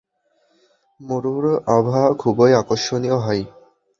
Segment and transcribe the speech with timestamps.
[0.99, 1.45] মরুর
[1.75, 3.43] আভা খুবই আকর্ষণীয় হয়।